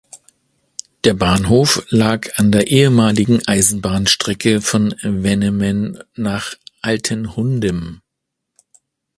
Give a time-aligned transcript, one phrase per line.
[1.03, 8.01] Der Bahnhof lag an der ehemaligen Eisenbahnstrecke von Wennemen nach Altenhundem.